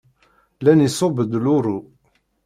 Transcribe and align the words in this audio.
Nnan 0.57 0.85
iṣubb-d 0.87 1.31
luṛu. 1.43 1.77